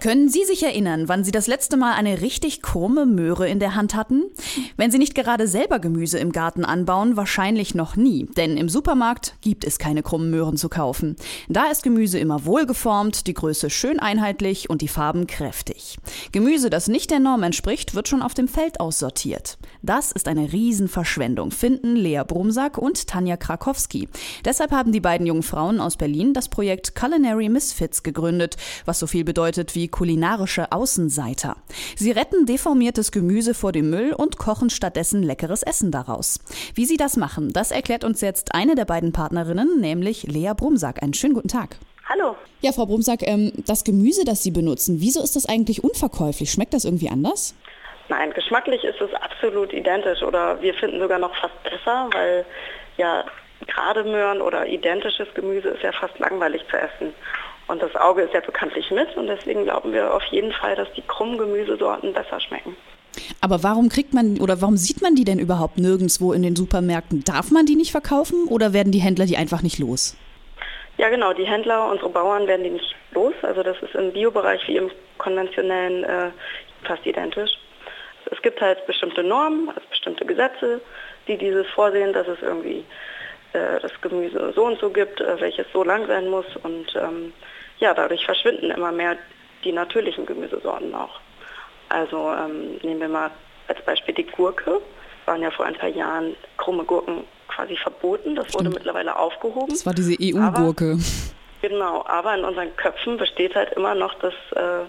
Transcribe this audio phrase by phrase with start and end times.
[0.00, 3.74] Können Sie sich erinnern, wann Sie das letzte Mal eine richtig krumme Möhre in der
[3.74, 4.26] Hand hatten?
[4.76, 9.34] Wenn Sie nicht gerade selber Gemüse im Garten anbauen, wahrscheinlich noch nie, denn im Supermarkt
[9.40, 11.16] gibt es keine krummen Möhren zu kaufen.
[11.48, 15.98] Da ist Gemüse immer wohlgeformt, die Größe schön einheitlich und die Farben kräftig.
[16.30, 19.58] Gemüse, das nicht der Norm entspricht, wird schon auf dem Feld aussortiert.
[19.82, 24.08] Das ist eine Riesenverschwendung, finden Lea Brumsack und Tanja Krakowski.
[24.44, 29.08] Deshalb haben die beiden jungen Frauen aus Berlin das Projekt Culinary Misfits gegründet, was so
[29.08, 31.56] viel bedeutet wie kulinarische Außenseiter.
[31.96, 36.40] Sie retten deformiertes Gemüse vor dem Müll und kochen stattdessen leckeres Essen daraus.
[36.74, 41.02] Wie sie das machen, das erklärt uns jetzt eine der beiden Partnerinnen, nämlich Lea Brumsack.
[41.02, 41.76] Einen schönen guten Tag.
[42.08, 42.36] Hallo.
[42.60, 46.50] Ja, Frau Brumsack, ähm, das Gemüse, das Sie benutzen, wieso ist das eigentlich unverkäuflich?
[46.50, 47.54] Schmeckt das irgendwie anders?
[48.08, 52.46] Nein, geschmacklich ist es absolut identisch oder wir finden sogar noch fast besser, weil
[52.96, 53.24] ja
[53.66, 57.12] gerade Möhren oder identisches Gemüse ist ja fast langweilig zu essen.
[57.68, 60.90] Und das Auge ist ja bekanntlich mit und deswegen glauben wir auf jeden Fall, dass
[60.94, 62.76] die krummen Gemüsesorten besser schmecken.
[63.40, 67.24] Aber warum kriegt man oder warum sieht man die denn überhaupt nirgendwo in den Supermärkten?
[67.24, 70.16] Darf man die nicht verkaufen oder werden die Händler die einfach nicht los?
[70.96, 73.34] Ja genau, die Händler, unsere Bauern werden die nicht los.
[73.42, 76.30] Also das ist im Biobereich wie im konventionellen äh,
[76.84, 77.50] fast identisch.
[78.30, 80.80] Es gibt halt bestimmte Normen, also bestimmte Gesetze,
[81.26, 82.84] die dieses vorsehen, dass es irgendwie
[83.52, 87.32] äh, das Gemüse so und so gibt, äh, welches so lang sein muss und ähm,
[87.78, 89.16] ja, dadurch verschwinden immer mehr
[89.64, 91.20] die natürlichen Gemüsesorten auch.
[91.88, 93.30] Also ähm, nehmen wir mal
[93.68, 94.80] als Beispiel die Gurke.
[95.26, 98.36] Waren ja vor ein paar Jahren krumme Gurken quasi verboten.
[98.36, 99.68] Das wurde mittlerweile aufgehoben.
[99.68, 100.98] Das war diese EU-Gurke.
[101.60, 104.84] Genau, aber in unseren Köpfen besteht halt immer noch das, äh,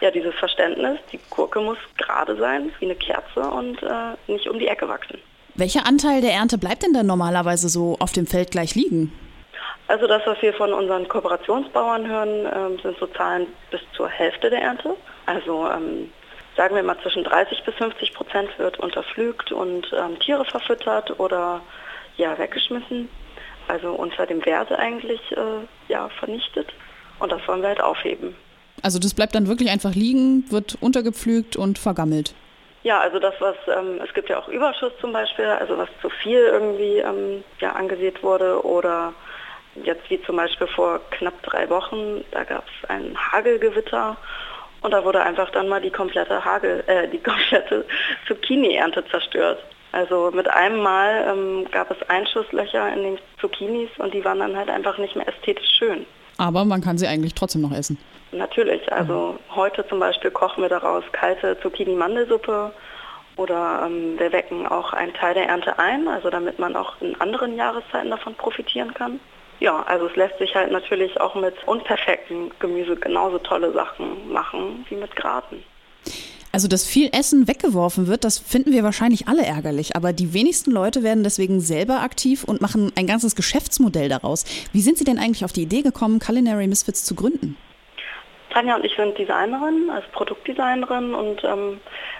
[0.00, 4.58] ja, dieses Verständnis, die Gurke muss gerade sein, wie eine Kerze und äh, nicht um
[4.58, 5.20] die Ecke wachsen.
[5.56, 9.10] Welcher Anteil der Ernte bleibt denn dann normalerweise so auf dem Feld gleich liegen?
[9.88, 14.50] Also das, was wir von unseren Kooperationsbauern hören, ähm, sind so Zahlen bis zur Hälfte
[14.50, 14.96] der Ernte.
[15.24, 16.10] Also ähm,
[16.56, 21.62] sagen wir mal zwischen 30 bis 50 Prozent wird unterpflügt und ähm, Tiere verfüttert oder
[22.16, 23.08] ja weggeschmissen.
[23.68, 26.72] Also unter dem Wert eigentlich äh, ja vernichtet.
[27.18, 28.34] Und das wollen wir halt aufheben.
[28.82, 32.34] Also das bleibt dann wirklich einfach liegen, wird untergepflügt und vergammelt.
[32.86, 36.08] Ja, also das, was, ähm, es gibt ja auch Überschuss zum Beispiel, also was zu
[36.08, 39.12] viel irgendwie ähm, ja, angesät wurde oder
[39.82, 44.16] jetzt wie zum Beispiel vor knapp drei Wochen, da gab es ein Hagelgewitter
[44.82, 47.84] und da wurde einfach dann mal die komplette Hagel, äh, die komplette
[48.28, 49.64] Zucchini-Ernte zerstört.
[49.90, 54.56] Also mit einem Mal ähm, gab es Einschusslöcher in den Zucchinis und die waren dann
[54.56, 56.06] halt einfach nicht mehr ästhetisch schön.
[56.38, 57.98] Aber man kann sie eigentlich trotzdem noch essen.
[58.32, 59.56] Natürlich, also mhm.
[59.56, 62.72] heute zum Beispiel kochen wir daraus kalte Zucchini-Mandelsuppe
[63.36, 67.18] oder ähm, wir wecken auch einen Teil der Ernte ein, also damit man auch in
[67.20, 69.20] anderen Jahreszeiten davon profitieren kann.
[69.60, 74.84] Ja, also es lässt sich halt natürlich auch mit unperfektem Gemüse genauso tolle Sachen machen
[74.88, 75.64] wie mit Graten.
[76.56, 79.94] Also, dass viel Essen weggeworfen wird, das finden wir wahrscheinlich alle ärgerlich.
[79.94, 84.46] Aber die wenigsten Leute werden deswegen selber aktiv und machen ein ganzes Geschäftsmodell daraus.
[84.72, 87.58] Wie sind Sie denn eigentlich auf die Idee gekommen, Culinary Misfits zu gründen?
[88.48, 91.78] Tanja und ich sind Designerin, also Produktdesignerin und ähm,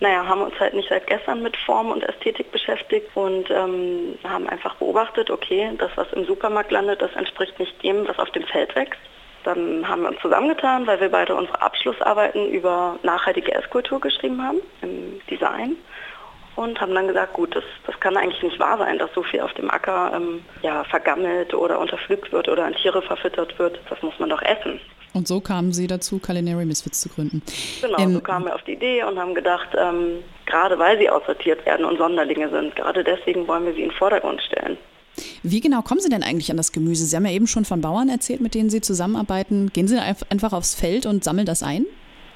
[0.00, 4.46] naja, haben uns halt nicht seit gestern mit Form und Ästhetik beschäftigt und ähm, haben
[4.46, 8.44] einfach beobachtet, okay, das, was im Supermarkt landet, das entspricht nicht dem, was auf dem
[8.44, 9.00] Feld wächst.
[9.44, 14.58] Dann haben wir uns zusammengetan, weil wir beide unsere Abschlussarbeiten über nachhaltige Esskultur geschrieben haben,
[14.82, 15.76] im Design.
[16.56, 19.40] Und haben dann gesagt, gut, das, das kann eigentlich nicht wahr sein, dass so viel
[19.40, 23.78] auf dem Acker ähm, ja, vergammelt oder unterpflügt wird oder an Tiere verfüttert wird.
[23.88, 24.80] Das muss man doch essen.
[25.14, 27.42] Und so kamen Sie dazu, Culinary Misfits zu gründen.
[27.80, 31.08] Genau, ähm, so kamen wir auf die Idee und haben gedacht, ähm, gerade weil sie
[31.08, 34.76] aussortiert werden und Sonderlinge sind, gerade deswegen wollen wir sie in den Vordergrund stellen.
[35.42, 37.04] Wie genau kommen Sie denn eigentlich an das Gemüse?
[37.04, 39.70] Sie haben ja eben schon von Bauern erzählt, mit denen Sie zusammenarbeiten.
[39.72, 41.86] Gehen Sie einfach aufs Feld und sammeln das ein?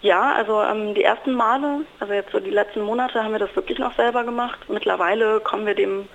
[0.03, 3.55] Ja, also ähm, die ersten Male, also jetzt so die letzten Monate haben wir das
[3.55, 4.59] wirklich noch selber gemacht.
[4.69, 6.09] Mittlerweile kommen wir dem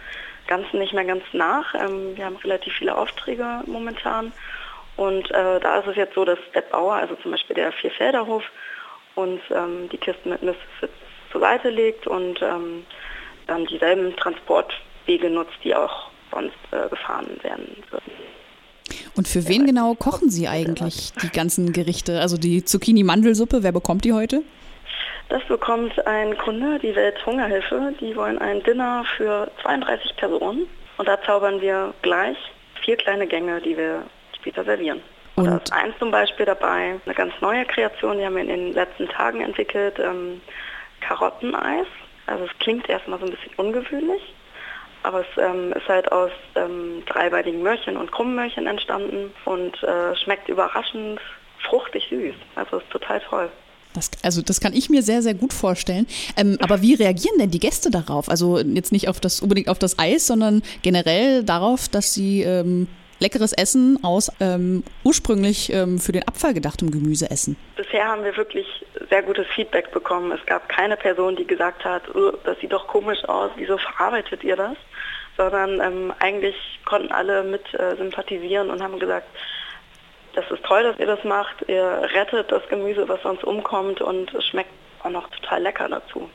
[0.47, 1.73] Ganzen nicht mehr ganz nach.
[1.73, 4.33] Ähm, wir haben relativ viele Aufträge momentan.
[4.97, 8.43] Und äh, da ist es jetzt so, dass der Bauer, also zum Beispiel der Vierfelderhof,
[9.15, 10.93] uns ähm, die Kisten mit Misfits
[11.31, 12.85] zur Seite legt und ähm,
[13.47, 18.11] dann dieselben Transportwege nutzt, die auch sonst äh, gefahren werden würden.
[19.15, 22.19] Und für wen genau kochen Sie eigentlich die ganzen Gerichte?
[22.21, 24.43] Also die Zucchini-Mandelsuppe, wer bekommt die heute?
[25.29, 27.93] Das bekommt ein Kunde, die Welthungerhilfe.
[27.99, 30.67] Die wollen ein Dinner für 32 Personen.
[30.97, 32.37] Und da zaubern wir gleich
[32.83, 34.03] vier kleine Gänge, die wir
[34.39, 35.01] später servieren.
[35.35, 38.47] Und da ist eins zum Beispiel dabei, eine ganz neue Kreation, die haben wir in
[38.47, 40.41] den letzten Tagen entwickelt, ähm,
[41.01, 41.85] Karotteneis.
[42.25, 44.21] Also es klingt erstmal so ein bisschen ungewöhnlich,
[45.03, 50.49] aber es ähm, ist halt aus ähm, dreibeinigen Möhrchen und Krummmöhrchen entstanden und äh, schmeckt
[50.49, 51.19] überraschend
[51.69, 52.35] fruchtig süß.
[52.55, 53.49] Also ist total toll.
[53.93, 56.05] Das, also das kann ich mir sehr, sehr gut vorstellen.
[56.35, 58.29] Ähm, aber wie reagieren denn die Gäste darauf?
[58.29, 62.87] Also jetzt nicht auf das, unbedingt auf das Eis, sondern generell darauf, dass sie ähm,
[63.19, 67.55] leckeres Essen aus ähm, ursprünglich ähm, für den Abfall gedachtem Gemüse essen?
[67.75, 68.67] Bisher haben wir wirklich
[69.09, 70.31] sehr gutes Feedback bekommen.
[70.31, 74.43] Es gab keine Person, die gesagt hat, oh, das sieht doch komisch aus, wieso verarbeitet
[74.43, 74.75] ihr das?
[75.37, 76.55] Sondern ähm, eigentlich
[76.85, 79.27] konnten alle mit äh, sympathisieren und haben gesagt,
[80.33, 81.67] das ist toll, dass ihr das macht.
[81.67, 84.71] Ihr rettet das Gemüse, was sonst umkommt und es schmeckt
[85.03, 86.29] auch noch total lecker dazu.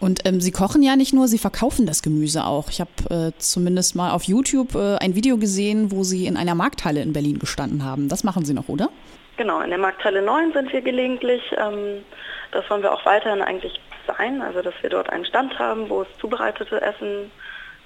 [0.00, 2.68] Und ähm, Sie kochen ja nicht nur, Sie verkaufen das Gemüse auch.
[2.70, 6.54] Ich habe äh, zumindest mal auf YouTube äh, ein Video gesehen, wo Sie in einer
[6.54, 8.08] Markthalle in Berlin gestanden haben.
[8.08, 8.90] Das machen Sie noch, oder?
[9.36, 11.42] Genau, in der Markthalle 9 sind wir gelegentlich.
[11.56, 12.04] Ähm,
[12.52, 16.02] das wollen wir auch weiterhin eigentlich sein, also dass wir dort einen Stand haben, wo
[16.02, 17.30] es zubereitete Essen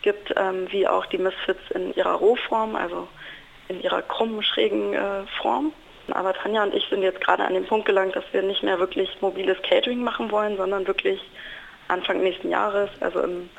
[0.03, 3.09] gibt, ähm, wie auch die Misfits in ihrer Rohform, also
[3.69, 5.73] in ihrer krummen, schrägen äh, Form.
[6.11, 8.79] Aber Tanja und ich sind jetzt gerade an dem Punkt gelangt, dass wir nicht mehr
[8.79, 11.21] wirklich mobiles Catering machen wollen, sondern wirklich
[11.93, 13.51] Anfang nächsten Jahres, also im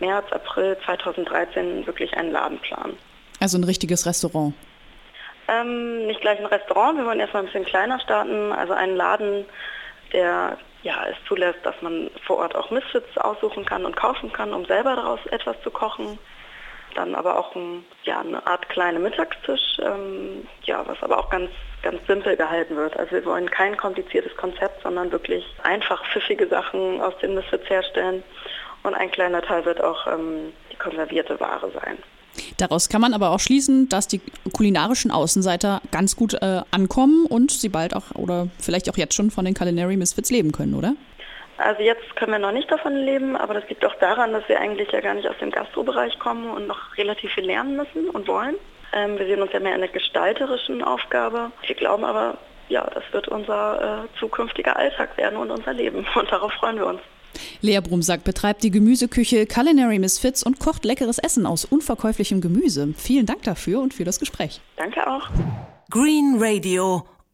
[0.00, 2.96] März, April 2013, wirklich einen Laden planen.
[3.40, 4.54] Also ein richtiges Restaurant?
[5.48, 9.44] Ähm, nicht gleich ein Restaurant, wir wollen erstmal ein bisschen kleiner starten, also einen Laden,
[10.12, 14.52] der ja, es zulässt, dass man vor Ort auch Misfits aussuchen kann und kaufen kann,
[14.52, 16.18] um selber daraus etwas zu kochen
[16.94, 21.50] dann aber auch ein, ja, eine Art kleine Mittagstisch, ähm, ja, was aber auch ganz,
[21.82, 22.96] ganz simpel gehalten wird.
[22.98, 28.22] Also wir wollen kein kompliziertes Konzept, sondern wirklich einfach pfiffige Sachen aus den Misfits herstellen.
[28.82, 31.98] Und ein kleiner Teil wird auch ähm, die konservierte Ware sein.
[32.56, 34.20] Daraus kann man aber auch schließen, dass die
[34.52, 39.30] kulinarischen Außenseiter ganz gut äh, ankommen und sie bald auch oder vielleicht auch jetzt schon
[39.30, 40.94] von den Culinary Misfits leben können, oder?
[41.58, 44.60] Also jetzt können wir noch nicht davon leben, aber das liegt auch daran, dass wir
[44.60, 48.28] eigentlich ja gar nicht aus dem Gastrobereich kommen und noch relativ viel lernen müssen und
[48.28, 48.54] wollen.
[48.92, 51.50] Ähm, wir sehen uns ja mehr in der gestalterischen Aufgabe.
[51.66, 52.38] Wir glauben aber,
[52.68, 56.86] ja, das wird unser äh, zukünftiger Alltag werden und unser Leben und darauf freuen wir
[56.86, 57.00] uns.
[57.60, 62.94] Lea Brumsack betreibt die Gemüseküche Culinary Misfits und kocht leckeres Essen aus unverkäuflichem Gemüse.
[62.96, 64.60] Vielen Dank dafür und für das Gespräch.
[64.76, 65.28] Danke auch.
[65.90, 67.04] Green Radio